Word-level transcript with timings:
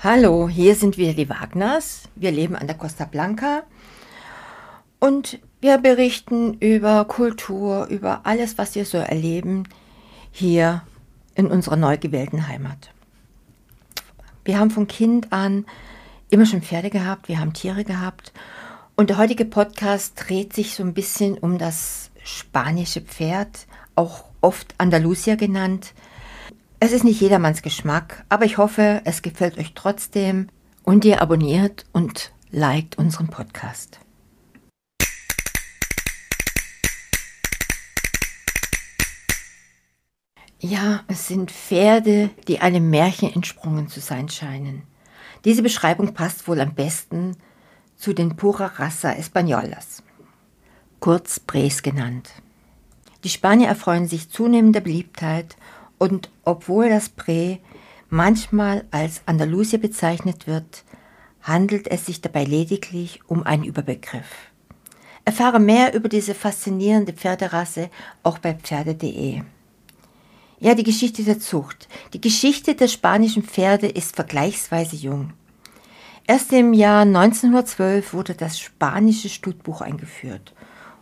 Hallo, 0.00 0.48
hier 0.48 0.76
sind 0.76 0.96
wir 0.96 1.12
die 1.12 1.28
Wagners. 1.28 2.02
Wir 2.14 2.30
leben 2.30 2.54
an 2.54 2.68
der 2.68 2.76
Costa 2.76 3.04
Blanca 3.04 3.64
und 5.00 5.40
wir 5.60 5.78
berichten 5.78 6.54
über 6.60 7.04
Kultur, 7.04 7.88
über 7.88 8.20
alles, 8.22 8.58
was 8.58 8.76
wir 8.76 8.84
so 8.84 8.98
erleben 8.98 9.64
hier 10.30 10.82
in 11.34 11.48
unserer 11.48 11.74
neu 11.74 11.98
gewählten 11.98 12.46
Heimat. 12.46 12.92
Wir 14.44 14.60
haben 14.60 14.70
von 14.70 14.86
Kind 14.86 15.32
an 15.32 15.66
immer 16.30 16.46
schon 16.46 16.62
Pferde 16.62 16.90
gehabt, 16.90 17.26
wir 17.28 17.40
haben 17.40 17.52
Tiere 17.52 17.82
gehabt 17.82 18.32
und 18.94 19.10
der 19.10 19.18
heutige 19.18 19.46
Podcast 19.46 20.12
dreht 20.14 20.52
sich 20.52 20.76
so 20.76 20.84
ein 20.84 20.94
bisschen 20.94 21.36
um 21.36 21.58
das 21.58 22.12
spanische 22.22 23.00
Pferd, 23.00 23.66
auch 23.96 24.26
oft 24.42 24.76
Andalusia 24.78 25.34
genannt. 25.34 25.92
Es 26.80 26.92
ist 26.92 27.02
nicht 27.02 27.20
jedermanns 27.20 27.62
Geschmack, 27.62 28.24
aber 28.28 28.44
ich 28.44 28.56
hoffe, 28.56 29.02
es 29.04 29.22
gefällt 29.22 29.58
euch 29.58 29.72
trotzdem 29.74 30.46
und 30.84 31.04
ihr 31.04 31.20
abonniert 31.20 31.86
und 31.92 32.32
liked 32.52 32.96
unseren 32.98 33.26
Podcast. 33.26 33.98
Ja, 40.60 41.02
es 41.08 41.26
sind 41.26 41.50
Pferde, 41.50 42.30
die 42.46 42.60
einem 42.60 42.90
Märchen 42.90 43.32
entsprungen 43.32 43.88
zu 43.88 43.98
sein 43.98 44.28
scheinen. 44.28 44.82
Diese 45.44 45.62
Beschreibung 45.62 46.14
passt 46.14 46.46
wohl 46.46 46.60
am 46.60 46.74
besten 46.74 47.36
zu 47.96 48.12
den 48.12 48.36
Pura 48.36 48.66
Raza 48.66 49.10
Españolas, 49.10 50.04
kurz 51.00 51.40
Bres 51.40 51.82
genannt. 51.82 52.30
Die 53.24 53.30
Spanier 53.30 53.66
erfreuen 53.66 54.06
sich 54.06 54.30
zunehmender 54.30 54.80
Beliebtheit 54.80 55.56
und 55.98 56.30
obwohl 56.44 56.88
das 56.88 57.16
Pré 57.16 57.58
manchmal 58.08 58.84
als 58.90 59.22
Andalusia 59.26 59.78
bezeichnet 59.78 60.46
wird, 60.46 60.84
handelt 61.42 61.88
es 61.88 62.06
sich 62.06 62.20
dabei 62.20 62.44
lediglich 62.44 63.20
um 63.26 63.42
einen 63.42 63.64
Überbegriff. 63.64 64.50
Erfahre 65.24 65.60
mehr 65.60 65.94
über 65.94 66.08
diese 66.08 66.34
faszinierende 66.34 67.12
Pferderasse 67.12 67.90
auch 68.22 68.38
bei 68.38 68.54
Pferde.de. 68.54 69.42
Ja, 70.60 70.74
die 70.74 70.84
Geschichte 70.84 71.22
der 71.22 71.38
Zucht. 71.38 71.88
Die 72.14 72.20
Geschichte 72.20 72.74
der 72.74 72.88
spanischen 72.88 73.42
Pferde 73.42 73.88
ist 73.88 74.16
vergleichsweise 74.16 74.96
jung. 74.96 75.32
Erst 76.26 76.52
im 76.52 76.72
Jahr 76.72 77.02
1912 77.02 78.12
wurde 78.12 78.34
das 78.34 78.58
spanische 78.58 79.28
Stutbuch 79.28 79.80
eingeführt 79.80 80.54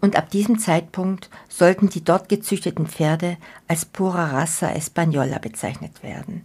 und 0.00 0.16
ab 0.16 0.30
diesem 0.30 0.58
Zeitpunkt 0.58 1.28
sollten 1.48 1.88
die 1.88 2.04
dort 2.04 2.28
gezüchteten 2.28 2.86
Pferde 2.86 3.36
als 3.66 3.84
pura 3.84 4.26
raza 4.26 4.70
española 4.70 5.38
bezeichnet 5.40 6.02
werden. 6.02 6.42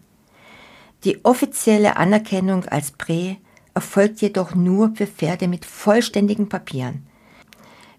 Die 1.04 1.24
offizielle 1.24 1.98
Anerkennung 1.98 2.66
als 2.66 2.92
Prä 2.92 3.38
erfolgt 3.74 4.22
jedoch 4.22 4.56
nur 4.56 4.96
für 4.96 5.08
Pferde 5.08 5.48
mit 5.48 5.66
vollständigen 5.66 6.50
Papieren. 6.50 7.06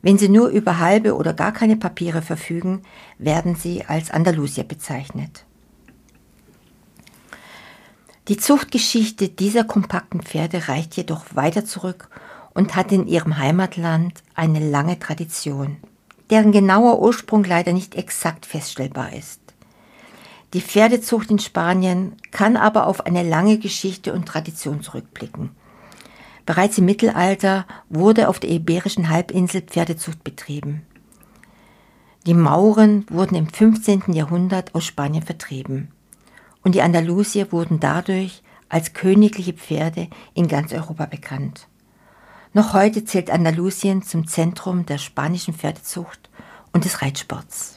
Wenn 0.02 0.19
sie 0.19 0.28
nur 0.28 0.48
über 0.48 0.78
halbe 0.78 1.14
oder 1.14 1.32
gar 1.32 1.52
keine 1.52 1.77
Papiere 1.77 2.22
verfügen, 2.22 2.82
werden 3.19 3.55
sie 3.56 3.84
als 3.84 4.10
Andalusier 4.10 4.64
bezeichnet. 4.64 5.44
Die 8.28 8.36
Zuchtgeschichte 8.38 9.28
dieser 9.28 9.64
kompakten 9.64 10.22
Pferde 10.22 10.69
reicht 10.69 10.97
jedoch 10.97 11.25
weiter 11.34 11.64
zurück 11.64 12.08
und 12.55 12.77
hat 12.77 12.92
in 12.92 13.06
ihrem 13.06 13.36
Heimatland 13.36 14.22
eine 14.34 14.60
lange 14.60 14.98
Tradition, 14.98 15.77
deren 16.30 16.52
genauer 16.52 17.00
Ursprung 17.00 17.44
leider 17.44 17.72
nicht 17.72 17.94
exakt 17.97 18.47
feststellbar 18.47 19.12
ist. 19.12 19.41
Die 20.55 20.60
Pferdezucht 20.60 21.30
in 21.32 21.41
Spanien 21.41 22.12
kann 22.30 22.56
aber 22.56 22.86
auf 22.86 23.05
eine 23.06 23.25
lange 23.25 23.58
Geschichte 23.58 24.12
und 24.12 24.27
Tradition 24.27 24.82
zurückblicken. 24.82 25.50
Bereits 26.47 26.78
im 26.78 26.84
Mittelalter 26.84 27.66
wurde 27.88 28.28
auf 28.28 28.38
der 28.38 28.50
iberischen 28.50 29.08
Halbinsel 29.08 29.62
Pferdezucht 29.62 30.22
betrieben. 30.22 30.82
Die 32.26 32.34
Mauren 32.34 33.04
wurden 33.10 33.34
im 33.34 33.48
15. 33.48 34.12
Jahrhundert 34.12 34.75
aus 34.75 34.84
Spanien 34.84 35.25
vertrieben 35.25 35.91
und 36.62 36.75
die 36.75 36.82
Andalusier 36.82 37.50
wurden 37.50 37.81
dadurch 37.81 38.43
als 38.69 38.93
königliche 38.93 39.53
Pferde 39.53 40.09
in 40.34 40.48
ganz 40.48 40.72
Europa 40.72 41.06
bekannt. 41.06 41.69
Noch 42.56 42.72
heute 42.72 43.04
zählt 43.04 43.31
Andalusien 43.31 44.03
zum 44.03 44.28
Zentrum 44.28 44.87
der 44.87 44.98
spanischen 44.98 45.54
Pferdezucht 45.54 46.31
und 46.72 46.84
des 46.84 47.03
Reitsports. 47.03 47.76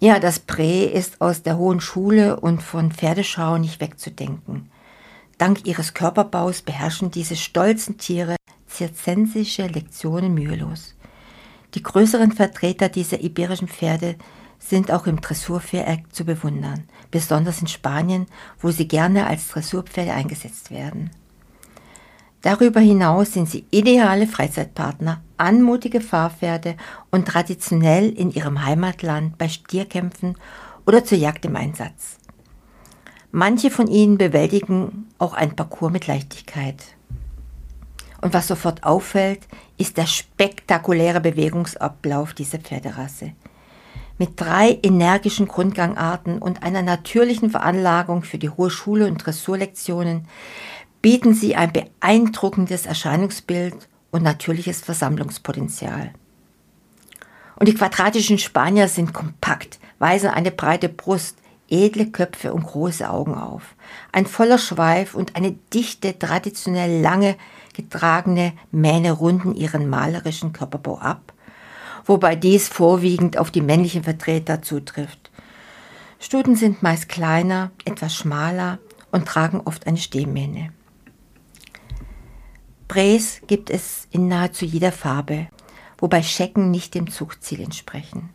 Ja, 0.00 0.18
das 0.18 0.40
Prä 0.40 0.84
ist 0.84 1.20
aus 1.20 1.44
der 1.44 1.56
Hohen 1.56 1.80
Schule 1.80 2.40
und 2.40 2.60
von 2.60 2.90
Pferdeschau 2.90 3.58
nicht 3.58 3.80
wegzudenken. 3.80 4.70
Dank 5.38 5.66
ihres 5.66 5.94
Körperbaus 5.94 6.62
beherrschen 6.62 7.12
diese 7.12 7.36
stolzen 7.36 7.96
Tiere 7.96 8.34
zirzensische 8.66 9.68
Lektionen 9.68 10.34
mühelos. 10.34 10.96
Die 11.74 11.82
größeren 11.84 12.32
Vertreter 12.32 12.88
dieser 12.88 13.20
iberischen 13.20 13.68
Pferde 13.68 14.16
sind 14.58 14.90
auch 14.90 15.06
im 15.06 15.20
Dressurviereck 15.20 16.12
zu 16.12 16.24
bewundern, 16.24 16.88
besonders 17.12 17.60
in 17.60 17.68
Spanien, 17.68 18.26
wo 18.58 18.72
sie 18.72 18.88
gerne 18.88 19.28
als 19.28 19.46
Dressurpferde 19.46 20.12
eingesetzt 20.12 20.72
werden. 20.72 21.10
Darüber 22.42 22.80
hinaus 22.80 23.32
sind 23.32 23.48
sie 23.48 23.64
ideale 23.70 24.26
Freizeitpartner, 24.26 25.20
anmutige 25.36 26.00
Fahrpferde 26.00 26.76
und 27.10 27.26
traditionell 27.26 28.10
in 28.10 28.30
ihrem 28.30 28.64
Heimatland 28.64 29.38
bei 29.38 29.48
Stierkämpfen 29.48 30.36
oder 30.86 31.04
zur 31.04 31.18
Jagd 31.18 31.44
im 31.44 31.56
Einsatz. 31.56 32.18
Manche 33.30 33.70
von 33.70 33.88
ihnen 33.88 34.18
bewältigen 34.18 35.08
auch 35.18 35.34
ein 35.34 35.54
Parcours 35.54 35.92
mit 35.92 36.06
Leichtigkeit. 36.06 36.82
Und 38.20 38.34
was 38.34 38.48
sofort 38.48 38.84
auffällt, 38.84 39.40
ist 39.76 39.96
der 39.96 40.06
spektakuläre 40.06 41.20
Bewegungsablauf 41.20 42.34
dieser 42.34 42.58
Pferderasse. 42.58 43.32
Mit 44.16 44.40
drei 44.40 44.78
energischen 44.82 45.46
Grundgangarten 45.46 46.38
und 46.38 46.64
einer 46.64 46.82
natürlichen 46.82 47.50
Veranlagung 47.50 48.24
für 48.24 48.38
die 48.38 48.50
hohe 48.50 48.70
Schule 48.70 49.06
und 49.06 49.24
Dressurlektionen 49.24 50.26
bieten 51.02 51.34
sie 51.34 51.56
ein 51.56 51.72
beeindruckendes 51.72 52.86
Erscheinungsbild 52.86 53.88
und 54.10 54.22
natürliches 54.22 54.80
Versammlungspotenzial. 54.80 56.12
Und 57.56 57.68
die 57.68 57.74
quadratischen 57.74 58.38
Spanier 58.38 58.88
sind 58.88 59.12
kompakt, 59.12 59.78
weisen 59.98 60.30
eine 60.30 60.50
breite 60.50 60.88
Brust, 60.88 61.38
edle 61.68 62.06
Köpfe 62.06 62.52
und 62.52 62.64
große 62.64 63.08
Augen 63.08 63.34
auf. 63.34 63.74
Ein 64.12 64.26
voller 64.26 64.58
Schweif 64.58 65.14
und 65.14 65.36
eine 65.36 65.52
dichte, 65.72 66.18
traditionell 66.18 67.00
lange 67.00 67.36
getragene 67.74 68.52
Mähne 68.70 69.12
runden 69.12 69.54
ihren 69.54 69.88
malerischen 69.88 70.52
Körperbau 70.52 70.98
ab, 70.98 71.32
wobei 72.06 72.34
dies 72.36 72.68
vorwiegend 72.68 73.38
auf 73.38 73.50
die 73.50 73.60
männlichen 73.60 74.04
Vertreter 74.04 74.62
zutrifft. 74.62 75.30
Stuten 76.20 76.56
sind 76.56 76.82
meist 76.82 77.08
kleiner, 77.08 77.70
etwas 77.84 78.14
schmaler 78.14 78.78
und 79.12 79.26
tragen 79.26 79.60
oft 79.64 79.86
eine 79.86 79.98
Stehmähne. 79.98 80.72
Bres 82.88 83.42
gibt 83.46 83.68
es 83.68 84.08
in 84.10 84.28
nahezu 84.28 84.64
jeder 84.64 84.92
Farbe, 84.92 85.48
wobei 85.98 86.22
Schecken 86.22 86.70
nicht 86.70 86.94
dem 86.94 87.10
Zuchtziel 87.10 87.60
entsprechen. 87.60 88.30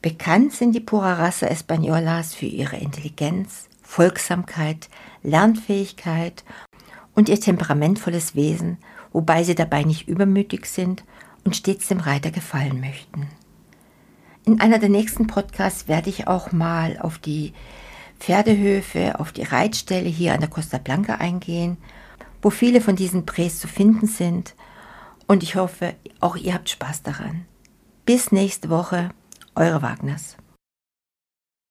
Bekannt 0.00 0.52
sind 0.52 0.76
die 0.76 0.80
Pura 0.80 1.14
Raza 1.14 1.48
Españolas 1.48 2.36
für 2.36 2.46
ihre 2.46 2.76
Intelligenz, 2.76 3.68
Folgsamkeit, 3.82 4.88
Lernfähigkeit 5.24 6.44
und 7.16 7.28
ihr 7.28 7.40
temperamentvolles 7.40 8.36
Wesen, 8.36 8.78
wobei 9.12 9.42
sie 9.42 9.56
dabei 9.56 9.82
nicht 9.82 10.06
übermütig 10.06 10.66
sind 10.66 11.02
und 11.44 11.56
stets 11.56 11.88
dem 11.88 11.98
Reiter 11.98 12.30
gefallen 12.30 12.80
möchten. 12.80 13.26
In 14.44 14.60
einer 14.60 14.78
der 14.78 14.88
nächsten 14.88 15.26
Podcasts 15.26 15.88
werde 15.88 16.10
ich 16.10 16.28
auch 16.28 16.52
mal 16.52 16.96
auf 17.00 17.18
die 17.18 17.54
Pferdehöfe, 18.20 19.18
auf 19.18 19.32
die 19.32 19.42
Reitstelle 19.42 20.08
hier 20.08 20.32
an 20.32 20.40
der 20.40 20.48
Costa 20.48 20.78
Blanca 20.78 21.16
eingehen 21.16 21.76
wo 22.42 22.50
viele 22.50 22.80
von 22.80 22.96
diesen 22.96 23.26
Prés 23.26 23.58
zu 23.58 23.68
finden 23.68 24.06
sind. 24.06 24.54
Und 25.26 25.42
ich 25.42 25.56
hoffe, 25.56 25.94
auch 26.20 26.36
ihr 26.36 26.54
habt 26.54 26.70
Spaß 26.70 27.02
daran. 27.02 27.44
Bis 28.04 28.32
nächste 28.32 28.70
Woche, 28.70 29.10
eure 29.54 29.82
Wagners. 29.82 30.36